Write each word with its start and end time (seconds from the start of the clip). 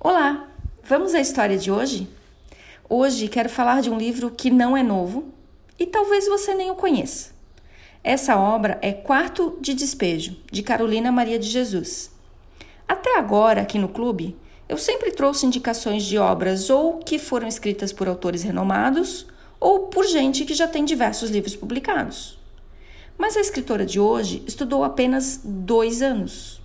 Olá, 0.00 0.48
vamos 0.84 1.12
à 1.12 1.20
história 1.20 1.58
de 1.58 1.72
hoje? 1.72 2.08
Hoje 2.88 3.26
quero 3.26 3.48
falar 3.48 3.82
de 3.82 3.90
um 3.90 3.98
livro 3.98 4.30
que 4.30 4.48
não 4.48 4.76
é 4.76 4.82
novo 4.82 5.34
e 5.76 5.86
talvez 5.86 6.28
você 6.28 6.54
nem 6.54 6.70
o 6.70 6.76
conheça. 6.76 7.32
Essa 8.04 8.36
obra 8.36 8.78
é 8.80 8.92
Quarto 8.92 9.58
de 9.60 9.74
Despejo, 9.74 10.36
de 10.52 10.62
Carolina 10.62 11.10
Maria 11.10 11.36
de 11.36 11.48
Jesus. 11.48 12.12
Até 12.86 13.18
agora, 13.18 13.62
aqui 13.62 13.76
no 13.76 13.88
clube, 13.88 14.36
eu 14.68 14.78
sempre 14.78 15.10
trouxe 15.10 15.46
indicações 15.46 16.04
de 16.04 16.16
obras 16.16 16.70
ou 16.70 16.98
que 16.98 17.18
foram 17.18 17.48
escritas 17.48 17.92
por 17.92 18.06
autores 18.06 18.44
renomados 18.44 19.26
ou 19.58 19.88
por 19.88 20.06
gente 20.06 20.44
que 20.44 20.54
já 20.54 20.68
tem 20.68 20.84
diversos 20.84 21.28
livros 21.28 21.56
publicados. 21.56 22.38
Mas 23.18 23.36
a 23.36 23.40
escritora 23.40 23.84
de 23.84 23.98
hoje 23.98 24.44
estudou 24.46 24.84
apenas 24.84 25.40
dois 25.42 26.02
anos. 26.02 26.62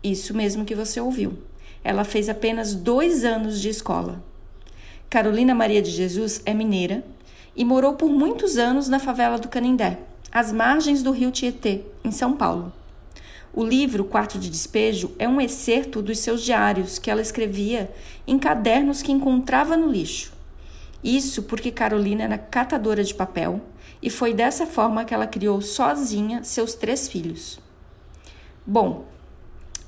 Isso 0.00 0.32
mesmo 0.32 0.64
que 0.64 0.76
você 0.76 1.00
ouviu. 1.00 1.36
Ela 1.84 2.04
fez 2.04 2.28
apenas 2.28 2.74
dois 2.74 3.24
anos 3.24 3.60
de 3.60 3.68
escola. 3.68 4.22
Carolina 5.10 5.54
Maria 5.54 5.82
de 5.82 5.90
Jesus 5.90 6.40
é 6.46 6.54
mineira 6.54 7.04
e 7.54 7.64
morou 7.64 7.94
por 7.94 8.08
muitos 8.08 8.56
anos 8.56 8.88
na 8.88 8.98
favela 8.98 9.38
do 9.38 9.48
Canindé, 9.48 9.98
às 10.30 10.52
margens 10.52 11.02
do 11.02 11.10
rio 11.10 11.30
Tietê, 11.30 11.82
em 12.02 12.10
São 12.10 12.34
Paulo. 12.36 12.72
O 13.54 13.62
livro 13.62 14.04
Quarto 14.04 14.38
de 14.38 14.48
Despejo 14.48 15.12
é 15.18 15.28
um 15.28 15.38
excerto 15.38 16.00
dos 16.00 16.18
seus 16.20 16.42
diários 16.42 16.98
que 16.98 17.10
ela 17.10 17.20
escrevia 17.20 17.92
em 18.26 18.38
cadernos 18.38 19.02
que 19.02 19.12
encontrava 19.12 19.76
no 19.76 19.90
lixo. 19.90 20.32
Isso 21.04 21.42
porque 21.42 21.70
Carolina 21.70 22.24
era 22.24 22.38
catadora 22.38 23.04
de 23.04 23.14
papel 23.14 23.60
e 24.00 24.08
foi 24.08 24.32
dessa 24.32 24.66
forma 24.66 25.04
que 25.04 25.12
ela 25.12 25.26
criou 25.26 25.60
sozinha 25.60 26.42
seus 26.42 26.74
três 26.74 27.06
filhos. 27.08 27.60
Bom, 28.66 29.04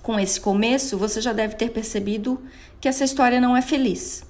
com 0.04 0.20
esse 0.20 0.38
começo, 0.38 0.98
você 0.98 1.18
já 1.18 1.32
deve 1.32 1.54
ter 1.54 1.70
percebido 1.70 2.38
que 2.78 2.86
essa 2.86 3.04
história 3.04 3.40
não 3.40 3.56
é 3.56 3.62
feliz. 3.62 4.22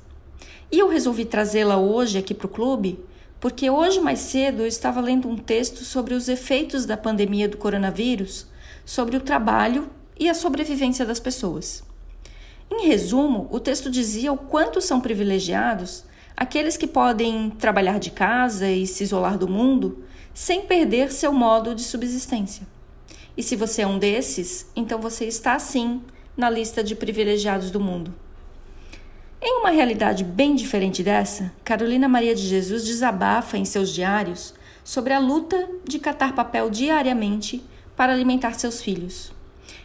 E 0.70 0.78
eu 0.78 0.88
resolvi 0.88 1.24
trazê-la 1.24 1.76
hoje 1.76 2.16
aqui 2.16 2.32
para 2.32 2.46
o 2.46 2.50
clube, 2.50 3.04
porque 3.40 3.68
hoje 3.68 4.00
mais 4.00 4.20
cedo 4.20 4.62
eu 4.62 4.68
estava 4.68 5.00
lendo 5.00 5.28
um 5.28 5.36
texto 5.36 5.84
sobre 5.84 6.14
os 6.14 6.28
efeitos 6.28 6.86
da 6.86 6.96
pandemia 6.96 7.48
do 7.48 7.56
coronavírus 7.56 8.46
sobre 8.84 9.16
o 9.16 9.20
trabalho 9.20 9.90
e 10.16 10.28
a 10.28 10.34
sobrevivência 10.34 11.04
das 11.04 11.18
pessoas. 11.18 11.82
Em 12.70 12.86
resumo, 12.86 13.48
o 13.50 13.58
texto 13.58 13.90
dizia 13.90 14.32
o 14.32 14.38
quanto 14.38 14.80
são 14.80 15.00
privilegiados 15.00 16.04
aqueles 16.36 16.76
que 16.76 16.86
podem 16.86 17.50
trabalhar 17.50 17.98
de 17.98 18.12
casa 18.12 18.70
e 18.70 18.86
se 18.86 19.02
isolar 19.02 19.36
do 19.36 19.48
mundo 19.48 20.04
sem 20.32 20.66
perder 20.66 21.10
seu 21.10 21.32
modo 21.32 21.74
de 21.74 21.82
subsistência. 21.82 22.73
E 23.36 23.42
se 23.42 23.56
você 23.56 23.82
é 23.82 23.86
um 23.86 23.98
desses, 23.98 24.70
então 24.76 25.00
você 25.00 25.24
está 25.24 25.58
sim 25.58 26.02
na 26.36 26.48
lista 26.48 26.84
de 26.84 26.94
privilegiados 26.94 27.70
do 27.70 27.80
mundo. 27.80 28.14
Em 29.42 29.60
uma 29.60 29.70
realidade 29.70 30.24
bem 30.24 30.54
diferente 30.54 31.02
dessa, 31.02 31.52
Carolina 31.64 32.08
Maria 32.08 32.34
de 32.34 32.46
Jesus 32.46 32.84
desabafa 32.84 33.58
em 33.58 33.64
seus 33.64 33.90
diários 33.90 34.54
sobre 34.84 35.12
a 35.12 35.18
luta 35.18 35.68
de 35.84 35.98
catar 35.98 36.34
papel 36.34 36.70
diariamente 36.70 37.62
para 37.96 38.12
alimentar 38.12 38.54
seus 38.54 38.80
filhos. 38.80 39.32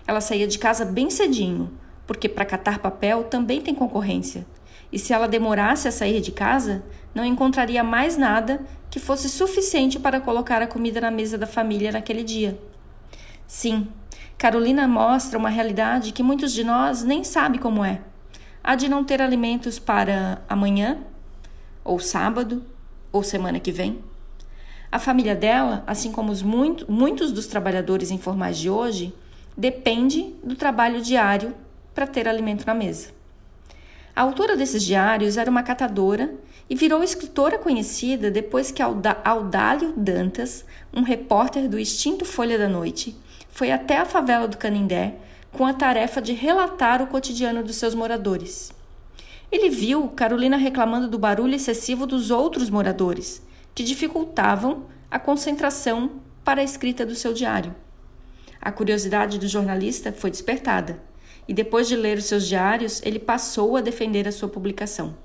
Ela 0.06 0.22
saía 0.22 0.48
de 0.48 0.58
casa 0.58 0.86
bem 0.86 1.10
cedinho, 1.10 1.72
porque 2.06 2.30
para 2.30 2.46
catar 2.46 2.80
papel 2.80 3.24
também 3.26 3.62
tem 3.62 3.76
concorrência. 3.76 4.46
E 4.92 4.98
se 4.98 5.12
ela 5.12 5.28
demorasse 5.28 5.88
a 5.88 5.92
sair 5.92 6.22
de 6.22 6.32
casa, 6.32 6.84
não 7.14 7.26
encontraria 7.26 7.84
mais 7.84 8.16
nada 8.16 8.62
que 8.90 9.00
fosse 9.00 9.28
suficiente 9.28 10.00
para 10.00 10.22
colocar 10.22 10.62
a 10.62 10.68
comida 10.68 11.02
na 11.02 11.12
mesa 11.12 11.38
da 11.38 11.46
família 11.46 11.92
naquele 11.92 12.24
dia. 12.24 12.58
Sim, 13.50 13.88
Carolina 14.38 14.88
mostra 14.88 15.36
uma 15.36 15.50
realidade 15.50 16.12
que 16.12 16.22
muitos 16.22 16.54
de 16.54 16.64
nós 16.64 17.04
nem 17.04 17.24
sabem 17.24 17.60
como 17.60 17.84
é. 17.84 18.00
A 18.64 18.76
de 18.76 18.88
não 18.88 19.04
ter 19.04 19.24
alimentos 19.24 19.80
para 19.80 20.40
amanhã, 20.48 21.00
ou 21.84 22.00
sábado, 22.00 22.64
ou 23.12 23.24
semana 23.24 23.60
que 23.60 23.72
vem. 23.72 24.04
A 24.92 25.00
família 25.00 25.36
dela, 25.36 25.84
assim 25.88 26.12
como 26.12 26.32
os 26.32 26.44
muito, 26.44 26.90
muitos 26.92 27.32
dos 27.32 27.48
trabalhadores 27.48 28.12
informais 28.12 28.56
de 28.56 28.70
hoje, 28.70 29.16
depende 29.58 30.32
do 30.44 30.56
trabalho 30.56 31.02
diário 31.02 31.56
para 31.96 32.06
ter 32.06 32.28
alimento 32.28 32.68
na 32.68 32.76
mesa. 32.76 33.10
A 34.16 34.22
autora 34.22 34.56
desses 34.56 34.84
diários 34.84 35.38
era 35.38 35.50
uma 35.50 35.64
catadora 35.64 36.36
e 36.70 36.76
virou 36.76 37.04
escritora 37.04 37.58
conhecida 37.58 38.30
depois 38.30 38.70
que 38.70 38.84
Audálio 38.84 39.92
Dantas, 39.98 40.64
um 40.94 41.02
repórter 41.02 41.68
do 41.68 41.80
extinto 41.80 42.26
Folha 42.26 42.56
da 42.56 42.70
Noite, 42.70 43.18
foi 43.50 43.72
até 43.72 43.98
a 43.98 44.06
favela 44.06 44.48
do 44.48 44.58
Canindé 44.58 45.16
com 45.52 45.66
a 45.66 45.74
tarefa 45.74 46.22
de 46.22 46.34
relatar 46.34 47.02
o 47.02 47.08
cotidiano 47.08 47.64
dos 47.64 47.76
seus 47.76 47.96
moradores. 47.96 48.72
Ele 49.52 49.70
viu 49.70 50.08
Carolina 50.10 50.58
reclamando 50.58 51.08
do 51.08 51.18
barulho 51.18 51.56
excessivo 51.56 52.06
dos 52.06 52.30
outros 52.30 52.70
moradores, 52.70 53.42
que 53.74 53.84
dificultavam 53.84 54.86
a 55.10 55.18
concentração 55.18 56.22
para 56.44 56.62
a 56.62 56.64
escrita 56.64 57.06
do 57.06 57.16
seu 57.16 57.34
diário. 57.34 57.76
A 58.62 58.72
curiosidade 58.72 59.40
do 59.40 59.48
jornalista 59.48 60.12
foi 60.12 60.30
despertada, 60.30 61.02
e 61.48 61.54
depois 61.54 61.88
de 61.88 61.96
ler 61.96 62.18
os 62.18 62.26
seus 62.26 62.46
diários, 62.48 63.02
ele 63.04 63.18
passou 63.18 63.76
a 63.76 63.82
defender 63.82 64.28
a 64.28 64.32
sua 64.32 64.48
publicação. 64.48 65.16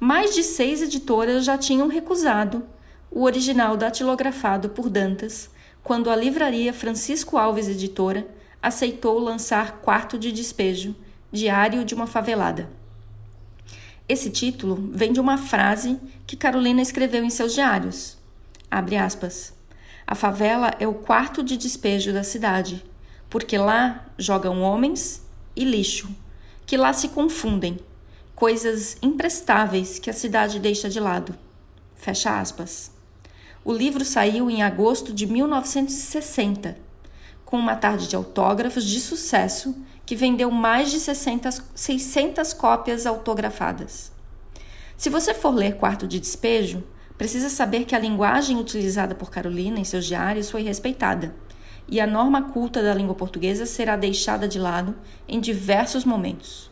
Mais 0.00 0.34
de 0.34 0.42
seis 0.42 0.80
editoras 0.80 1.44
já 1.44 1.58
tinham 1.58 1.88
recusado 1.88 2.64
o 3.10 3.22
original 3.22 3.76
datilografado 3.76 4.70
por 4.70 4.88
Dantas 4.88 5.50
quando 5.86 6.10
a 6.10 6.16
livraria 6.16 6.72
Francisco 6.72 7.38
Alves 7.38 7.68
Editora 7.68 8.26
aceitou 8.60 9.20
lançar 9.20 9.78
Quarto 9.82 10.18
de 10.18 10.32
Despejo, 10.32 10.96
Diário 11.30 11.84
de 11.84 11.94
uma 11.94 12.08
Favelada. 12.08 12.68
Esse 14.08 14.28
título 14.28 14.90
vem 14.92 15.12
de 15.12 15.20
uma 15.20 15.38
frase 15.38 15.96
que 16.26 16.36
Carolina 16.36 16.82
escreveu 16.82 17.22
em 17.22 17.30
seus 17.30 17.54
diários. 17.54 18.18
Abre 18.68 18.96
aspas. 18.96 19.54
A 20.04 20.16
favela 20.16 20.74
é 20.80 20.88
o 20.88 20.94
quarto 20.94 21.40
de 21.40 21.56
despejo 21.56 22.12
da 22.12 22.24
cidade, 22.24 22.84
porque 23.30 23.56
lá 23.56 24.06
jogam 24.18 24.62
homens 24.62 25.24
e 25.54 25.64
lixo, 25.64 26.10
que 26.66 26.76
lá 26.76 26.92
se 26.92 27.10
confundem, 27.10 27.78
coisas 28.34 28.96
imprestáveis 29.00 30.00
que 30.00 30.10
a 30.10 30.14
cidade 30.14 30.58
deixa 30.58 30.90
de 30.90 30.98
lado. 30.98 31.32
Fecha 31.94 32.40
aspas. 32.40 32.95
O 33.68 33.72
livro 33.72 34.04
saiu 34.04 34.48
em 34.48 34.62
agosto 34.62 35.12
de 35.12 35.26
1960, 35.26 36.78
com 37.44 37.58
uma 37.58 37.74
tarde 37.74 38.06
de 38.06 38.14
autógrafos 38.14 38.84
de 38.84 39.00
sucesso 39.00 39.76
que 40.06 40.14
vendeu 40.14 40.52
mais 40.52 40.88
de 40.88 41.00
60, 41.00 41.50
600 41.74 42.52
cópias 42.52 43.06
autografadas. 43.06 44.12
Se 44.96 45.10
você 45.10 45.34
for 45.34 45.52
ler 45.52 45.78
Quarto 45.78 46.06
de 46.06 46.20
Despejo, 46.20 46.84
precisa 47.18 47.48
saber 47.48 47.86
que 47.86 47.96
a 47.96 47.98
linguagem 47.98 48.56
utilizada 48.56 49.16
por 49.16 49.32
Carolina 49.32 49.80
em 49.80 49.84
seus 49.84 50.06
diários 50.06 50.48
foi 50.48 50.62
respeitada, 50.62 51.34
e 51.88 52.00
a 52.00 52.06
norma 52.06 52.52
culta 52.52 52.80
da 52.80 52.94
língua 52.94 53.16
portuguesa 53.16 53.66
será 53.66 53.96
deixada 53.96 54.46
de 54.46 54.60
lado 54.60 54.94
em 55.26 55.40
diversos 55.40 56.04
momentos. 56.04 56.70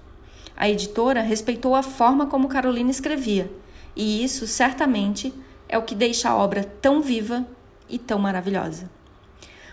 A 0.56 0.71
editora 0.71 1.22
respeitou 1.22 1.75
a 1.75 1.82
forma 1.82 2.26
como 2.26 2.47
Carolina 2.47 2.93
escrevia, 2.93 3.50
e 3.97 4.22
isso 4.22 4.47
certamente 4.47 5.34
é 5.74 5.78
o 5.78 5.82
que 5.82 5.96
deixa 5.96 6.30
a 6.30 6.36
obra 6.36 6.62
tão 6.62 7.02
viva 7.02 7.44
e 7.88 7.98
tão 7.98 8.16
maravilhosa. 8.16 8.88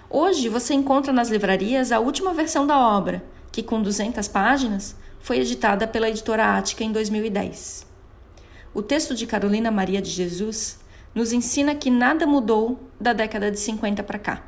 Hoje 0.10 0.50
você 0.50 0.74
encontra 0.74 1.14
nas 1.14 1.30
livrarias 1.30 1.92
a 1.92 2.00
última 2.00 2.34
versão 2.34 2.66
da 2.66 2.76
obra, 2.76 3.24
que 3.52 3.62
com 3.62 3.80
200 3.80 4.28
páginas 4.28 4.96
foi 5.20 5.38
editada 5.38 5.88
pela 5.88 6.10
editora 6.10 6.58
Ática 6.58 6.84
em 6.84 6.92
2010. 6.92 7.86
O 8.74 8.82
texto 8.82 9.14
de 9.14 9.28
Carolina 9.28 9.70
Maria 9.70 10.02
de 10.02 10.10
Jesus 10.10 10.80
nos 11.14 11.32
ensina 11.32 11.76
que 11.76 11.92
nada 11.92 12.26
mudou 12.26 12.80
da 13.00 13.14
década 13.14 13.52
de 13.52 13.60
50 13.60 14.02
para 14.02 14.18
cá. 14.18 14.44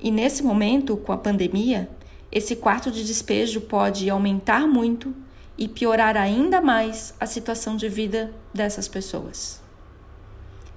E 0.00 0.10
nesse 0.10 0.42
momento, 0.42 0.96
com 0.96 1.12
a 1.12 1.18
pandemia, 1.18 1.90
esse 2.30 2.56
quarto 2.56 2.90
de 2.90 3.04
despejo 3.04 3.60
pode 3.60 4.08
aumentar 4.08 4.66
muito 4.66 5.14
e 5.58 5.68
piorar 5.68 6.16
ainda 6.16 6.62
mais 6.62 7.12
a 7.20 7.26
situação 7.26 7.76
de 7.76 7.90
vida 7.90 8.32
dessas 8.54 8.88
pessoas. 8.88 9.60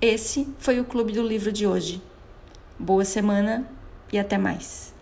Esse 0.01 0.47
foi 0.59 0.79
o 0.79 0.85
Clube 0.85 1.13
do 1.13 1.25
Livro 1.25 1.51
de 1.51 1.65
hoje. 1.65 2.01
Boa 2.77 3.05
semana 3.05 3.65
e 4.11 4.19
até 4.19 4.37
mais. 4.37 4.94